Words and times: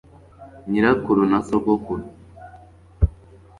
nyirakuru 0.69 1.21
na 1.31 1.39
sogokuru 1.47 2.03